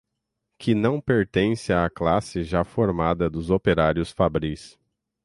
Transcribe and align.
que 0.57 0.73
não 0.73 0.99
pertence 0.99 1.71
à 1.71 1.87
classe 1.87 2.43
já 2.43 2.63
formada 2.63 3.29
dos 3.29 3.51
operários 3.51 4.09
fabris 4.11 4.75